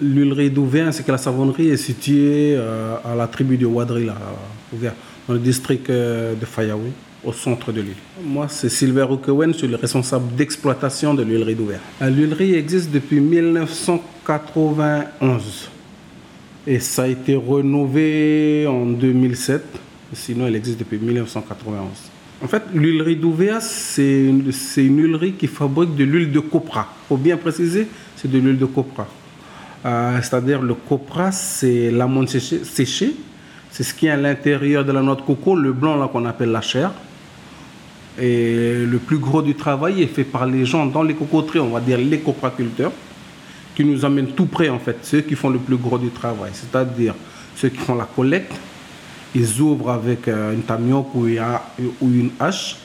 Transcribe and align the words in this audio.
L'huilerie 0.00 0.50
d'Ouvert, 0.50 0.92
c'est 0.92 1.04
que 1.04 1.12
la 1.12 1.18
savonnerie 1.18 1.70
est 1.70 1.78
située 1.78 2.54
euh, 2.54 2.96
à 3.02 3.14
la 3.14 3.26
tribu 3.28 3.56
de 3.56 3.64
Wadri, 3.64 4.04
là, 4.04 4.14
dans 5.26 5.34
le 5.34 5.40
district 5.40 5.88
euh, 5.88 6.34
de 6.34 6.44
Fayaoui, 6.44 6.90
au 7.24 7.32
centre 7.32 7.72
de 7.72 7.80
l'île. 7.80 7.94
Moi, 8.22 8.46
c'est 8.48 8.68
Sylvain 8.68 9.04
Roukewen, 9.04 9.54
je 9.54 9.58
suis 9.58 9.68
le 9.68 9.76
responsable 9.76 10.34
d'exploitation 10.36 11.14
de 11.14 11.22
l'huilerie 11.22 11.54
d'Ouvert. 11.54 11.80
L'huilerie 12.02 12.54
existe 12.54 12.90
depuis 12.90 13.20
1991 13.20 15.70
et 16.66 16.80
ça 16.80 17.04
a 17.04 17.06
été 17.06 17.36
rénové 17.36 18.66
en 18.66 18.86
2007. 18.86 19.62
Sinon, 20.12 20.46
elle 20.46 20.56
existe 20.56 20.78
depuis 20.78 20.98
1991. 20.98 21.86
En 22.42 22.48
fait, 22.48 22.64
l'huilerie 22.74 23.16
d'Ouvert, 23.16 23.62
c'est 23.62 24.24
une, 24.24 24.52
une 24.76 25.02
huilerie 25.02 25.32
qui 25.32 25.46
fabrique 25.46 25.96
de 25.96 26.04
l'huile 26.04 26.30
de 26.30 26.40
copra. 26.40 26.86
Faut 27.08 27.16
bien 27.16 27.38
préciser, 27.38 27.86
c'est 28.14 28.30
de 28.30 28.38
l'huile 28.38 28.58
de 28.58 28.66
copra. 28.66 29.08
Euh, 29.86 30.18
c'est-à-dire 30.20 30.62
le 30.62 30.74
copra, 30.74 31.30
c'est 31.30 31.90
l'amande 31.90 32.28
séchée. 32.28 33.14
C'est 33.70 33.82
ce 33.82 33.94
qui 33.94 34.06
est 34.06 34.10
à 34.10 34.16
l'intérieur 34.16 34.84
de 34.84 34.90
la 34.90 35.00
noix 35.00 35.14
de 35.14 35.20
coco, 35.20 35.54
le 35.54 35.72
blanc 35.72 35.96
là 35.96 36.08
qu'on 36.08 36.24
appelle 36.24 36.50
la 36.50 36.60
chair. 36.60 36.90
Et 38.18 38.74
le 38.84 38.98
plus 38.98 39.18
gros 39.18 39.42
du 39.42 39.54
travail 39.54 40.02
est 40.02 40.06
fait 40.06 40.24
par 40.24 40.46
les 40.46 40.64
gens 40.64 40.86
dans 40.86 41.02
les 41.02 41.14
cocoteries, 41.14 41.60
on 41.60 41.70
va 41.70 41.80
dire 41.80 41.98
les 41.98 42.18
copraculteurs, 42.18 42.92
qui 43.74 43.84
nous 43.84 44.04
amènent 44.04 44.32
tout 44.32 44.46
près 44.46 44.70
en 44.70 44.78
fait, 44.78 44.96
ceux 45.02 45.20
qui 45.20 45.34
font 45.34 45.50
le 45.50 45.58
plus 45.58 45.76
gros 45.76 45.98
du 45.98 46.08
travail, 46.08 46.50
c'est-à-dire 46.54 47.14
ceux 47.54 47.68
qui 47.68 47.78
font 47.78 47.94
la 47.94 48.08
collecte. 48.16 48.54
Ils 49.34 49.60
ouvrent 49.60 49.90
avec 49.90 50.26
euh, 50.28 50.54
une 50.54 50.62
tamioc 50.62 51.14
ou 51.14 51.26
une 51.26 52.30
hache. 52.40 52.76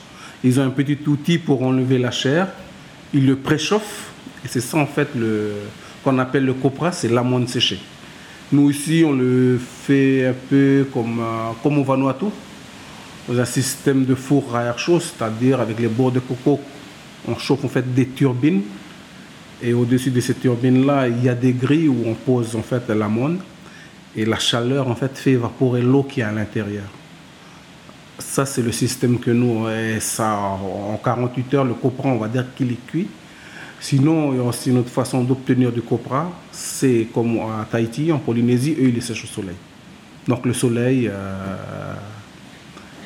Ils 0.44 0.60
ont 0.60 0.64
un 0.64 0.70
petit 0.70 0.98
outil 1.06 1.38
pour 1.38 1.62
enlever 1.62 1.98
la 1.98 2.10
chair. 2.10 2.48
Ils 3.14 3.26
le 3.26 3.36
préchauffent. 3.36 4.10
Et 4.44 4.48
c'est 4.48 4.60
ça 4.60 4.76
en 4.76 4.86
fait 4.86 5.08
le, 5.16 5.52
qu'on 6.02 6.18
appelle 6.18 6.44
le 6.44 6.54
copra, 6.54 6.92
c'est 6.92 7.08
l'amande 7.08 7.48
séchée. 7.48 7.80
Nous 8.52 8.70
ici, 8.70 9.02
on 9.06 9.12
le 9.12 9.58
fait 9.58 10.26
un 10.26 10.34
peu 10.34 10.86
comme, 10.92 11.20
euh, 11.20 11.52
comme 11.62 11.78
au 11.78 11.84
Vanuatu, 11.84 12.26
dans 13.28 13.38
un 13.38 13.44
système 13.44 14.04
de 14.04 14.14
four 14.14 14.54
à 14.54 14.64
air 14.64 14.78
chaud, 14.78 15.00
c'est-à-dire 15.00 15.60
avec 15.60 15.78
les 15.80 15.88
bords 15.88 16.12
de 16.12 16.20
coco, 16.20 16.60
on 17.26 17.36
chauffe 17.36 17.66
fait 17.68 17.94
des 17.94 18.08
turbines. 18.08 18.62
Et 19.62 19.72
au-dessus 19.72 20.10
de 20.10 20.20
ces 20.20 20.34
turbines-là, 20.34 21.08
il 21.08 21.24
y 21.24 21.28
a 21.28 21.34
des 21.34 21.52
grilles 21.52 21.88
où 21.88 22.02
on 22.04 22.14
pose 22.14 22.56
en 22.56 22.62
fait 22.62 22.88
l'amande. 22.88 23.38
Et 24.16 24.26
la 24.26 24.38
chaleur 24.38 24.88
en 24.88 24.96
fait 24.96 25.16
fait 25.16 25.30
évaporer 25.32 25.80
l'eau 25.80 26.02
qui 26.02 26.20
est 26.20 26.24
à 26.24 26.32
l'intérieur. 26.32 26.84
Ça, 28.18 28.44
c'est 28.44 28.62
le 28.62 28.72
système 28.72 29.18
que 29.18 29.30
nous, 29.30 29.66
ça, 30.00 30.36
en 30.36 31.00
48 31.02 31.54
heures, 31.54 31.64
le 31.64 31.74
copra, 31.74 32.08
on 32.08 32.18
va 32.18 32.28
dire 32.28 32.44
qu'il 32.56 32.72
est 32.72 32.86
cuit. 32.86 33.08
Sinon, 33.82 34.32
il 34.32 34.36
y 34.36 34.40
a 34.40 34.44
aussi 34.44 34.70
une 34.70 34.78
autre 34.78 34.90
façon 34.90 35.24
d'obtenir 35.24 35.72
du 35.72 35.82
copra, 35.82 36.30
c'est 36.52 37.08
comme 37.12 37.40
à 37.40 37.66
Tahiti, 37.68 38.12
en 38.12 38.18
Polynésie, 38.20 38.76
eux, 38.78 38.92
ils 38.94 39.02
sèchent 39.02 39.24
au 39.24 39.26
soleil. 39.26 39.56
Donc 40.28 40.46
le 40.46 40.52
soleil 40.52 41.08
euh, 41.08 41.94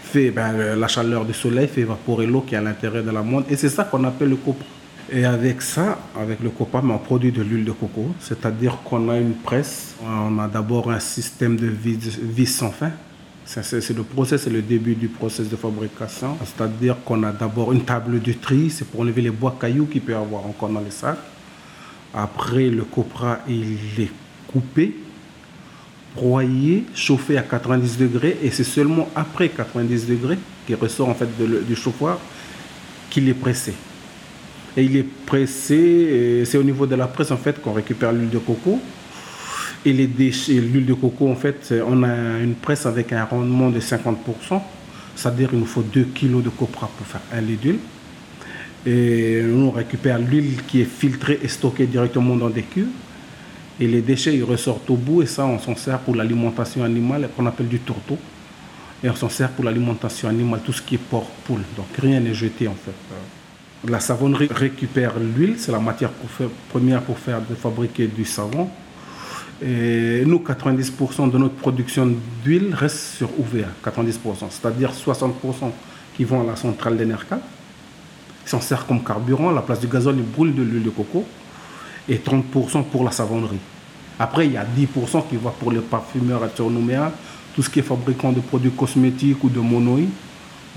fait, 0.03 0.31
ben, 0.31 0.77
la 0.79 0.87
chaleur 0.87 1.25
du 1.25 1.33
soleil 1.33 1.67
fait 1.67 1.81
évaporer 1.81 2.27
l'eau 2.27 2.43
qui 2.43 2.55
est 2.55 2.59
à 2.59 2.61
l'intérieur 2.61 3.03
de 3.03 3.11
la 3.11 3.23
monde, 3.23 3.45
et 3.49 3.57
c'est 3.57 3.71
ça 3.71 3.85
qu'on 3.85 4.05
appelle 4.05 4.29
le 4.29 4.37
copra. 4.37 4.67
Et 5.11 5.25
avec 5.25 5.63
ça, 5.63 5.99
avec 6.15 6.41
le 6.41 6.51
copra, 6.51 6.83
on 6.85 6.99
produit 6.99 7.33
de 7.33 7.41
l'huile 7.41 7.65
de 7.65 7.73
coco, 7.73 8.09
c'est-à-dire 8.21 8.77
qu'on 8.85 9.09
a 9.09 9.17
une 9.17 9.33
presse, 9.33 9.95
on 10.05 10.39
a 10.39 10.47
d'abord 10.47 10.91
un 10.91 11.01
système 11.01 11.57
de 11.57 11.69
vis 11.69 12.55
sans 12.55 12.71
fin, 12.71 12.91
c'est 13.47 13.97
le 13.97 14.03
process, 14.03 14.43
c'est 14.43 14.51
le 14.51 14.61
début 14.61 14.97
du 14.97 15.07
process 15.07 15.49
de 15.49 15.55
fabrication. 15.55 16.37
C'est-à-dire 16.45 16.97
qu'on 17.05 17.23
a 17.23 17.31
d'abord 17.31 17.73
une 17.73 17.85
table 17.85 18.21
de 18.21 18.33
tri, 18.33 18.71
c'est 18.71 18.85
pour 18.85 19.01
enlever 19.01 19.23
les 19.23 19.31
bois 19.31 19.57
cailloux 19.59 19.87
qu'il 19.87 20.01
peut 20.03 20.13
y 20.13 20.17
avoir 20.17 20.45
encore 20.45 20.69
dans 20.69 20.81
les 20.81 20.91
sacs. 20.91 21.17
Après, 22.13 22.69
le 22.69 22.83
copra, 22.83 23.39
il 23.49 23.79
est 23.99 24.11
coupé, 24.49 24.97
broyé, 26.17 26.85
chauffé 26.95 27.39
à 27.39 27.43
90 27.43 27.99
degrés, 27.99 28.37
et 28.43 28.51
c'est 28.51 28.65
seulement 28.65 29.09
après 29.15 29.49
90 29.49 30.07
degrés, 30.07 30.39
qui 30.67 30.75
ressort 30.75 31.09
en 31.09 31.15
fait 31.15 31.29
du 31.39 31.77
chauffoir, 31.77 32.19
qu'il 33.11 33.29
est 33.29 33.35
pressé. 33.35 33.75
Et 34.77 34.83
il 34.83 34.97
est 34.97 35.07
pressé, 35.25 36.43
c'est 36.45 36.59
au 36.59 36.65
niveau 36.65 36.87
de 36.87 36.97
la 36.97 37.07
presse 37.07 37.31
en 37.31 37.37
fait 37.37 37.63
qu'on 37.63 37.73
récupère 37.73 38.13
l'huile 38.13 38.31
de 38.31 38.39
coco. 38.39 38.81
Et 39.87 39.93
les 39.93 40.09
déchets, 40.09 40.55
l'huile 40.55 40.85
de 40.85 40.95
coco, 40.95 41.31
en 41.31 41.37
fait, 41.37 41.73
on 41.87 42.03
a 42.03 42.41
une 42.41 42.57
presse 42.57 42.87
avec 42.87 43.13
un 43.13 43.25
rendement 43.25 43.71
de 43.71 43.79
50%. 43.79 44.61
C'est-à-dire 45.15 45.49
qu'il 45.49 45.61
nous 45.61 45.65
faut 45.65 45.83
2 45.83 46.09
kg 46.13 46.43
de 46.43 46.49
copra 46.49 46.91
pour 46.99 47.07
faire 47.07 47.21
un 47.33 47.41
litre 47.41 47.63
d'huile. 47.63 47.79
Et 48.85 49.43
nous, 49.43 49.67
on 49.67 49.71
récupère 49.71 50.19
l'huile 50.19 50.63
qui 50.67 50.81
est 50.81 50.85
filtrée 50.85 51.39
et 51.41 51.47
stockée 51.47 51.87
directement 51.87 52.35
dans 52.35 52.51
des 52.51 52.63
cuves. 52.63 52.89
Et 53.79 53.87
les 53.87 54.03
déchets, 54.03 54.35
ils 54.37 54.43
ressortent 54.43 54.91
au 54.91 54.97
bout. 54.97 55.23
Et 55.23 55.27
ça, 55.27 55.47
on 55.47 55.61
s'en 55.61 55.77
sert 55.77 56.01
pour 56.01 56.17
l'alimentation 56.17 56.83
animale, 56.83 57.29
qu'on 57.37 57.47
appelle 57.47 57.69
du 57.69 57.79
tourteau. 57.79 58.19
Et 59.05 59.09
on 59.09 59.15
s'en 59.15 59.29
sert 59.29 59.51
pour 59.51 59.65
l'alimentation 59.65 60.29
animale, 60.29 60.63
tout 60.65 60.73
ce 60.73 60.83
qui 60.83 60.97
est 60.97 60.99
porc, 60.99 61.31
poule. 61.45 61.63
Donc 61.77 61.87
rien 61.97 62.19
n'est 62.19 62.35
jeté, 62.35 62.67
en 62.67 62.75
fait. 62.75 63.89
La 63.89 64.01
savonnerie 64.01 64.49
récupère 64.51 65.13
l'huile, 65.21 65.55
c'est 65.59 65.71
la 65.71 65.79
matière 65.79 66.11
première 66.71 67.03
pour 67.03 67.19
faire, 67.19 67.41
de 67.41 67.55
fabriquer 67.55 68.09
du 68.09 68.25
savon. 68.25 68.69
Et 69.65 70.23
nous, 70.27 70.39
90% 70.39 71.31
de 71.31 71.39
notre 71.39 71.55
production 71.55 72.13
d'huile 72.45 72.75
reste 72.75 73.17
sur 73.17 73.31
UVA, 73.39 73.69
90%, 73.85 74.51
c'est-à-dire 74.51 74.93
60% 74.93 75.33
qui 76.15 76.25
vont 76.25 76.43
à 76.43 76.45
la 76.45 76.57
centrale 76.57 76.97
d'Enercal. 76.97 77.41
Ils 78.45 78.49
s'en 78.49 78.61
servent 78.61 78.87
comme 78.87 79.03
carburant, 79.03 79.51
à 79.51 79.53
la 79.55 79.63
place 79.63 79.81
du 79.81 79.87
gazole, 79.87 80.17
ils 80.19 80.23
brûlent 80.23 80.55
de 80.55 80.63
l'huile 80.63 80.83
de 80.83 80.91
coco, 80.91 81.25
et 82.09 82.17
30% 82.17 82.85
pour 82.85 83.03
la 83.05 83.11
savonnerie. 83.11 83.59
Après, 84.19 84.47
il 84.47 84.53
y 84.53 84.57
a 84.57 84.65
10% 84.65 85.29
qui 85.29 85.37
va 85.37 85.51
pour 85.51 85.73
les 85.73 85.81
parfumeurs 85.81 86.43
à 86.43 86.49
Tchernoméa, 86.49 87.13
tout 87.55 87.63
ce 87.63 87.71
qui 87.71 87.79
est 87.79 87.83
fabricant 87.83 88.33
de 88.33 88.41
produits 88.41 88.71
cosmétiques 88.71 89.43
ou 89.43 89.49
de 89.49 89.61
monoï. 89.61 90.09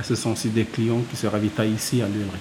ce 0.02 0.16
sont 0.16 0.32
aussi 0.32 0.50
des 0.50 0.64
clients 0.64 1.02
qui 1.10 1.18
se 1.18 1.28
ravitaillent 1.28 1.74
ici 1.74 2.02
à 2.02 2.08
l'huilerie. 2.08 2.40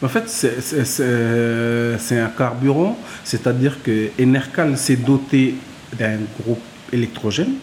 En 0.00 0.08
fait, 0.08 0.28
c'est 0.28 2.20
un 2.20 2.28
carburant, 2.28 2.98
c'est-à-dire 3.22 3.82
que 3.82 4.10
Enercal 4.20 4.76
s'est 4.76 4.96
doté 4.96 5.54
d'un 5.98 6.18
groupe 6.40 6.62
électrogène 6.92 7.54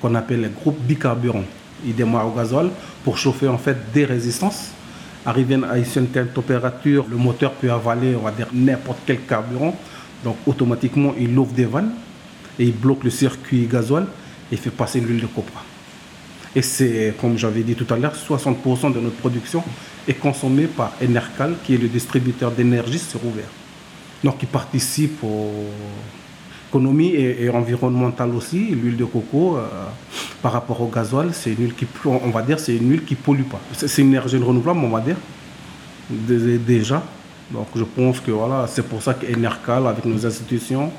qu'on 0.00 0.14
appelle 0.14 0.42
le 0.42 0.48
groupe 0.48 0.78
bicarburant. 0.80 1.44
Il 1.84 1.94
démarre 1.94 2.26
au 2.28 2.36
gazole 2.36 2.70
pour 3.04 3.18
chauffer 3.18 3.48
en 3.48 3.58
fait 3.58 3.76
des 3.92 4.04
résistances. 4.04 4.70
Arrivé 5.26 5.58
à 5.68 5.76
une 5.78 5.84
certaine 5.84 6.28
température, 6.28 7.06
le 7.10 7.16
moteur 7.16 7.52
peut 7.52 7.70
avaler, 7.70 8.14
on 8.16 8.22
va 8.22 8.30
dire, 8.30 8.48
n'importe 8.52 9.00
quel 9.06 9.20
carburant. 9.22 9.76
Donc 10.24 10.36
automatiquement, 10.46 11.14
il 11.18 11.36
ouvre 11.38 11.52
des 11.52 11.64
vannes 11.64 11.92
et 12.58 12.64
il 12.64 12.74
bloque 12.74 13.04
le 13.04 13.10
circuit 13.10 13.66
gasoil 13.66 14.06
et 14.50 14.56
fait 14.56 14.70
passer 14.70 15.00
l'huile 15.00 15.20
de 15.20 15.26
copra. 15.26 15.62
Et 16.56 16.62
c'est, 16.62 17.14
comme 17.20 17.36
j'avais 17.36 17.62
dit 17.62 17.74
tout 17.74 17.92
à 17.92 17.96
l'heure, 17.96 18.14
60% 18.14 18.92
de 18.92 19.00
notre 19.00 19.16
production 19.16 19.62
est 20.06 20.14
consommée 20.14 20.66
par 20.66 20.92
Enercal, 21.02 21.54
qui 21.64 21.74
est 21.74 21.78
le 21.78 21.88
distributeur 21.88 22.50
d'énergie 22.50 22.98
sur 22.98 23.24
ouvert. 23.24 23.48
Donc 24.24 24.36
il 24.42 24.48
participe 24.48 25.22
au, 25.22 25.52
économie 26.68 27.14
et, 27.14 27.48
environnementale 27.50 28.30
aussi. 28.30 28.58
L'huile 28.70 28.96
de 28.96 29.04
coco, 29.04 29.56
euh, 29.56 29.66
par 30.42 30.52
rapport 30.52 30.80
au 30.80 30.88
gasoil, 30.88 31.30
c'est 31.32 31.50
une 31.50 31.62
huile 31.62 31.74
qui, 31.74 31.86
on 32.04 32.30
va 32.30 32.42
dire, 32.42 32.60
c'est 32.60 32.76
une 32.76 32.90
huile 32.90 33.04
qui 33.04 33.14
pollue 33.14 33.42
pas. 33.42 33.60
C'est 33.72 34.02
une 34.02 34.08
énergie 34.08 34.36
renouvelable, 34.36 34.80
on 34.80 34.90
va 34.90 35.00
dire, 35.00 35.16
déjà. 36.10 37.02
Donc 37.50 37.68
je 37.74 37.84
pense 37.84 38.20
que 38.20 38.30
voilà, 38.30 38.66
c'est 38.68 38.86
pour 38.86 39.02
ça 39.02 39.14
qu'Enercal, 39.14 39.86
avec 39.86 40.04
nos 40.04 40.26
institutions, 40.26 40.90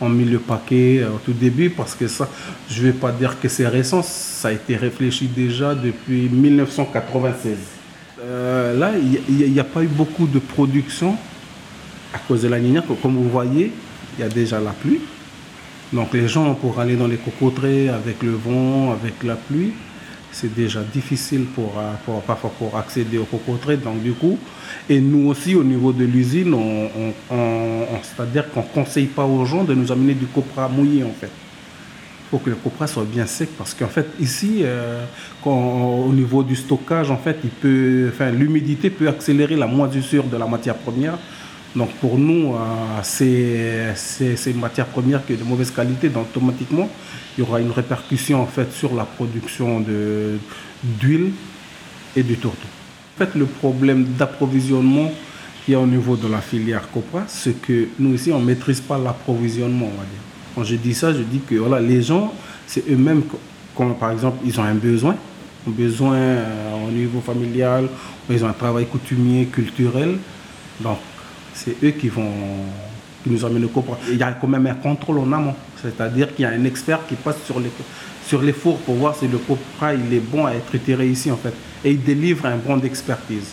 ont 0.00 0.08
mis 0.10 0.26
le 0.26 0.38
paquet 0.38 1.00
euh, 1.00 1.14
au 1.14 1.18
tout 1.24 1.32
début, 1.32 1.70
parce 1.70 1.94
que 1.94 2.06
ça, 2.06 2.28
je 2.68 2.82
ne 2.82 2.86
vais 2.88 2.92
pas 2.92 3.12
dire 3.12 3.40
que 3.40 3.48
c'est 3.48 3.66
récent, 3.66 4.02
ça 4.02 4.48
a 4.48 4.52
été 4.52 4.76
réfléchi 4.76 5.26
déjà 5.26 5.74
depuis 5.74 6.28
1996. 6.28 7.56
Euh, 8.20 8.78
là, 8.78 8.92
il 9.28 9.52
n'y 9.52 9.60
a, 9.60 9.64
pas 9.64 9.82
eu 9.82 9.88
beaucoup 9.88 10.26
de 10.26 10.38
production 10.38 11.16
à 12.12 12.18
cause 12.18 12.42
de 12.42 12.48
la 12.48 12.58
Nina, 12.58 12.82
comme 13.02 13.14
vous 13.14 13.28
voyez, 13.30 13.72
il 14.16 14.22
y 14.22 14.24
a 14.24 14.28
déjà 14.28 14.60
la 14.60 14.72
pluie. 14.72 15.00
Donc 15.92 16.12
les 16.14 16.26
gens, 16.28 16.54
pour 16.54 16.80
aller 16.80 16.96
dans 16.96 17.06
les 17.06 17.16
cocoteries 17.16 17.88
avec 17.88 18.22
le 18.22 18.32
vent, 18.32 18.92
avec 18.92 19.22
la 19.22 19.36
pluie, 19.36 19.72
c'est 20.32 20.52
déjà 20.52 20.82
difficile 20.82 21.44
pour, 21.46 21.74
euh, 21.78 21.92
pour, 22.58 22.76
accéder 22.76 23.18
aux 23.18 23.24
cocoteries. 23.24 23.78
Donc 23.78 24.02
du 24.02 24.12
coup, 24.12 24.38
et 24.88 25.00
nous 25.00 25.28
aussi 25.28 25.54
au 25.54 25.64
niveau 25.64 25.92
de 25.92 26.04
l'usine, 26.04 26.54
c'est-à-dire 28.02 28.50
qu'on 28.50 28.60
ne 28.60 28.66
conseille 28.84 29.06
pas 29.06 29.24
aux 29.24 29.44
gens 29.44 29.64
de 29.64 29.74
nous 29.74 29.90
amener 29.90 30.14
du 30.14 30.26
copra 30.26 30.68
mouillé 30.68 31.04
en 31.04 31.14
fait. 31.18 31.30
Il 31.30 32.30
faut 32.30 32.38
que 32.38 32.50
le 32.50 32.56
copra 32.56 32.88
soit 32.88 33.04
bien 33.04 33.24
sec 33.24 33.50
parce 33.56 33.72
qu'en 33.72 33.86
fait 33.86 34.08
ici, 34.18 34.62
euh, 34.62 35.04
au 35.44 36.12
niveau 36.12 36.42
du 36.42 36.56
stockage, 36.56 37.10
en 37.10 37.16
fait, 37.16 37.38
l'humidité 37.62 38.90
peut 38.90 39.08
accélérer 39.08 39.54
la 39.54 39.68
moisissure 39.68 40.24
de 40.24 40.36
la 40.36 40.46
matière 40.46 40.74
première. 40.74 41.18
Donc 41.76 41.90
pour 41.96 42.18
nous, 42.18 42.54
euh, 42.54 43.92
c'est 43.94 44.50
une 44.50 44.60
matière 44.60 44.86
première 44.86 45.24
qui 45.26 45.34
est 45.34 45.36
de 45.36 45.44
mauvaise 45.44 45.70
qualité, 45.70 46.08
donc 46.08 46.28
automatiquement, 46.34 46.88
il 47.36 47.44
y 47.44 47.46
aura 47.46 47.60
une 47.60 47.70
répercussion 47.70 48.40
en 48.40 48.46
fait 48.46 48.72
sur 48.72 48.94
la 48.94 49.04
production 49.04 49.84
d'huile 50.82 51.32
et 52.16 52.22
du 52.22 52.36
tourteau. 52.38 52.66
En 53.14 53.18
fait, 53.18 53.38
le 53.38 53.44
problème 53.44 54.04
d'approvisionnement 54.18 55.12
qu'il 55.64 55.72
y 55.72 55.74
a 55.74 55.80
au 55.80 55.86
niveau 55.86 56.16
de 56.16 56.28
la 56.28 56.40
filière 56.40 56.90
Copra, 56.90 57.24
c'est 57.28 57.60
que 57.60 57.88
nous 57.98 58.14
ici, 58.14 58.32
on 58.32 58.40
ne 58.40 58.44
maîtrise 58.46 58.80
pas 58.80 58.96
l'approvisionnement. 58.96 59.90
Quand 60.54 60.64
je 60.64 60.76
dis 60.76 60.94
ça, 60.94 61.12
je 61.12 61.20
dis 61.22 61.40
que 61.40 61.56
voilà, 61.56 61.78
les 61.78 62.02
gens, 62.02 62.32
c'est 62.66 62.88
eux-mêmes, 62.90 63.22
quand 63.74 63.90
par 63.90 64.12
exemple 64.12 64.38
ils 64.46 64.58
ont 64.58 64.64
un 64.64 64.74
besoin, 64.74 65.14
un 65.68 65.70
besoin 65.70 66.16
euh, 66.16 66.88
au 66.88 66.90
niveau 66.90 67.20
familial, 67.20 67.88
ils 68.30 68.42
ont 68.42 68.48
un 68.48 68.54
travail 68.54 68.86
coutumier, 68.86 69.44
culturel, 69.46 70.16
donc 70.80 70.98
c'est 71.56 71.76
eux 71.82 71.90
qui 71.90 72.08
vont 72.08 72.30
qui 73.26 73.30
nous 73.30 73.44
amènent 73.44 73.64
au 73.64 73.68
COPRA. 73.68 73.98
Il 74.08 74.18
y 74.18 74.22
a 74.22 74.32
quand 74.32 74.46
même 74.46 74.66
un 74.66 74.74
contrôle 74.74 75.18
en 75.18 75.32
amont, 75.32 75.54
c'est-à-dire 75.82 76.32
qu'il 76.34 76.44
y 76.44 76.46
a 76.46 76.50
un 76.50 76.64
expert 76.64 77.00
qui 77.08 77.16
passe 77.16 77.42
sur 77.44 77.58
les, 77.58 77.70
sur 78.24 78.40
les 78.40 78.52
fours 78.52 78.78
pour 78.78 78.94
voir 78.94 79.16
si 79.16 79.26
le 79.26 79.38
COPRA 79.38 79.94
il 79.94 80.14
est 80.14 80.20
bon 80.20 80.46
à 80.46 80.52
être 80.52 80.74
itégré 80.74 81.08
ici 81.08 81.30
en 81.30 81.36
fait. 81.36 81.52
Et 81.84 81.90
il 81.90 82.02
délivre 82.02 82.46
un 82.46 82.56
bon 82.56 82.76
d'expertise 82.76 83.52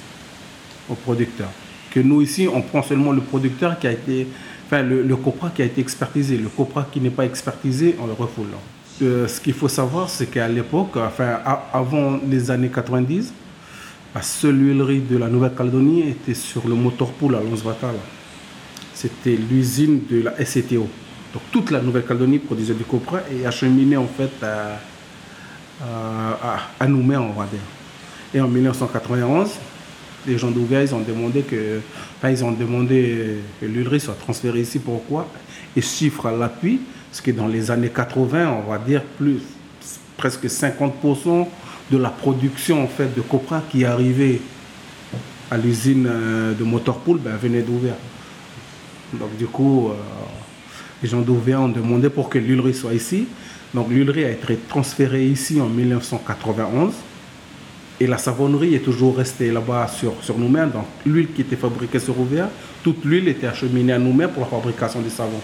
au 0.90 0.94
producteur. 0.94 1.50
Que 1.92 2.00
nous 2.00 2.22
ici, 2.22 2.48
on 2.52 2.62
prend 2.62 2.84
seulement 2.84 3.12
le 3.12 3.22
producteur 3.22 3.80
qui 3.80 3.88
a 3.88 3.92
été, 3.92 4.28
enfin 4.68 4.84
le, 4.84 5.16
COPRA 5.16 5.52
qui 5.56 5.62
a 5.62 5.66
été 5.66 5.82
expertisé. 5.82 6.38
Le 6.38 6.50
COPRA 6.50 6.88
qui 6.92 7.00
n'est 7.00 7.10
pas 7.10 7.26
expertisé, 7.26 7.96
on 8.00 8.08
le 8.08 8.14
refoule. 8.14 8.48
Euh, 9.02 9.28
ce 9.28 9.42
qu'il 9.42 9.54
faut 9.54 9.68
savoir, 9.68 10.10
c'est 10.10 10.28
qu'à 10.28 10.48
l'époque, 10.48 10.98
enfin 10.98 11.40
avant 11.74 12.20
les 12.30 12.52
années 12.52 12.70
90, 12.70 13.34
la 14.16 14.22
seule 14.22 14.62
huilerie 14.62 15.02
de 15.02 15.18
la 15.18 15.28
Nouvelle-Calédonie 15.28 16.10
était 16.10 16.34
sur 16.34 16.68
le 16.68 16.76
moteur 16.76 17.12
pool 17.12 17.36
à 17.36 17.40
Lonsvata. 17.40 17.92
C'était 18.94 19.36
l'usine 19.36 20.02
de 20.10 20.22
la 20.22 20.46
SCTO. 20.46 20.88
Donc 21.34 21.44
toute 21.52 21.72
la 21.72 21.82
Nouvelle-Calédonie 21.82 22.40
produisait 22.40 22.76
du 22.76 22.84
copra 22.84 23.22
et 23.32 23.46
acheminait 23.46 23.98
en 23.98 24.08
fait 24.08 24.32
à, 24.44 24.80
à, 25.82 26.60
à 26.80 26.88
Nouméa, 26.88 27.22
on 27.22 27.34
va 27.34 27.46
dire. 27.46 27.60
Et 28.34 28.40
en 28.40 28.48
1991, 28.48 29.50
les 30.28 30.38
gens 30.38 30.52
ils 30.52 30.96
ont 30.96 31.02
demandé 31.02 31.42
que, 31.42 31.82
ont 32.44 32.52
demandé 32.52 33.38
que 33.60 33.66
l'huilerie 33.66 34.00
soit 34.00 34.16
transférée 34.16 34.62
ici. 34.62 34.80
Pourquoi? 34.80 35.28
Et 35.76 35.82
chiffre 35.82 36.28
à 36.28 36.32
l'appui, 36.32 36.82
parce 37.10 37.22
que 37.22 37.32
dans 37.32 37.48
les 37.48 37.72
années 37.72 37.90
80, 37.90 38.62
on 38.66 38.70
va 38.70 38.78
dire 38.78 39.04
plus, 39.18 39.42
presque 40.18 40.46
50% 40.46 41.48
de 41.94 41.98
la 42.00 42.10
production 42.10 42.84
en 42.84 42.88
fait 42.88 43.16
de 43.16 43.22
copra 43.22 43.62
qui 43.70 43.86
arrivait 43.86 44.42
à 45.52 45.58
l'usine 45.58 46.08
euh, 46.10 46.54
de 46.54 46.64
Motorpool 46.64 47.20
ben, 47.20 47.36
venait 47.36 47.62
d'Ouvert. 47.62 47.96
Donc 49.14 49.38
du 49.38 49.46
coup, 49.46 49.90
euh, 49.90 49.94
les 51.04 51.10
gens 51.10 51.22
d'Ouvert 51.22 51.62
ont 51.62 51.70
demandé 51.70 52.10
pour 52.10 52.30
que 52.30 52.40
l'huilerie 52.40 52.74
soit 52.74 52.96
ici. 52.96 53.28
Donc 53.76 53.90
l'huilerie 53.90 54.26
a 54.26 54.32
été 54.32 54.58
transférée 54.68 55.28
ici 55.28 55.62
en 55.62 55.68
1991. 55.68 56.94
Et 58.00 58.08
la 58.08 58.18
savonnerie 58.18 58.74
est 58.74 58.80
toujours 58.80 59.16
restée 59.16 59.52
là-bas 59.52 59.88
sur, 59.88 60.14
sur 60.24 60.36
Nouméa. 60.40 60.66
Donc 60.66 60.86
l'huile 61.06 61.28
qui 61.32 61.42
était 61.42 61.56
fabriquée 61.56 62.00
sur 62.00 62.20
Ouvert, 62.20 62.50
toute 62.84 63.06
l'huile 63.06 63.28
était 63.28 63.46
acheminée 63.46 63.94
à 63.94 64.00
Nouméa 64.00 64.30
pour 64.30 64.42
la 64.42 64.50
fabrication 64.50 65.00
du 65.00 65.12
savon. 65.12 65.40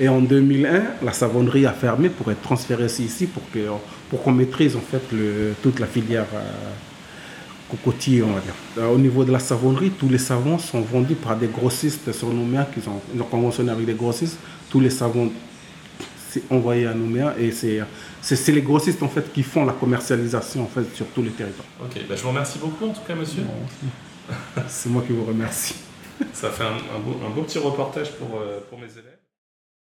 Et 0.00 0.08
en 0.08 0.20
2001, 0.20 0.82
la 1.04 1.12
savonnerie 1.12 1.66
a 1.66 1.72
fermé 1.72 2.08
pour 2.08 2.30
être 2.30 2.42
transférée 2.42 2.86
ici 2.86 3.26
pour 3.26 3.42
qu'on 3.50 3.80
pour 4.10 4.32
maîtrise 4.32 4.74
en 4.76 4.80
fait 4.80 5.02
le, 5.12 5.54
toute 5.62 5.78
la 5.78 5.86
filière 5.86 6.26
euh, 6.34 6.40
cocotier, 7.70 8.22
on 8.22 8.32
va 8.32 8.40
dire. 8.40 8.54
Euh, 8.78 8.88
au 8.88 8.98
niveau 8.98 9.24
de 9.24 9.30
la 9.30 9.38
savonnerie, 9.38 9.90
tous 9.90 10.08
les 10.08 10.18
savons 10.18 10.58
sont 10.58 10.80
vendus 10.80 11.14
par 11.14 11.36
des 11.36 11.46
grossistes 11.46 12.10
sur 12.12 12.28
Nouméa 12.28 12.64
qui 12.64 12.86
ont, 12.88 13.00
ils 13.14 13.20
ont 13.20 13.26
conventionné 13.26 13.70
avec 13.70 13.86
des 13.86 13.94
grossistes. 13.94 14.38
Tous 14.68 14.80
les 14.80 14.90
savons 14.90 15.30
sont 16.32 16.40
envoyés 16.50 16.86
à 16.86 16.94
Nouméa 16.94 17.34
et 17.38 17.52
c'est 17.52 17.80
c'est 18.20 18.52
les 18.52 18.62
grossistes 18.62 19.02
en 19.02 19.08
fait 19.08 19.32
qui 19.32 19.42
font 19.42 19.64
la 19.64 19.74
commercialisation 19.74 20.62
en 20.64 20.66
fait 20.66 20.92
sur 20.96 21.06
tous 21.06 21.22
les 21.22 21.30
territoires. 21.30 21.68
Ok, 21.80 22.00
bah, 22.08 22.16
je 22.16 22.22
vous 22.22 22.30
remercie 22.30 22.58
beaucoup 22.58 22.86
en 22.86 22.92
tout 22.92 23.02
cas, 23.06 23.14
monsieur. 23.14 23.42
c'est 24.66 24.88
moi 24.88 25.02
qui 25.06 25.12
vous 25.12 25.24
remercie. 25.24 25.76
Ça 26.32 26.50
fait 26.50 26.64
un, 26.64 26.98
beau, 27.00 27.20
un 27.24 27.30
beau, 27.30 27.42
petit 27.42 27.58
reportage 27.58 28.12
pour, 28.12 28.40
euh, 28.40 28.60
pour 28.68 28.78
mes 28.78 28.90
élèves. 28.90 29.23